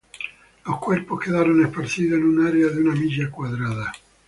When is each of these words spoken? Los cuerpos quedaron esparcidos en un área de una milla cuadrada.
Los 0.65 0.79
cuerpos 0.79 1.19
quedaron 1.19 1.63
esparcidos 1.63 2.17
en 2.19 2.25
un 2.25 2.47
área 2.47 2.69
de 2.69 2.81
una 2.81 2.95
milla 2.95 3.29
cuadrada. 3.29 3.93